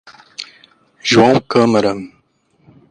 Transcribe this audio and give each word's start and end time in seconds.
João 1.03 1.37
Câmara 1.39 1.93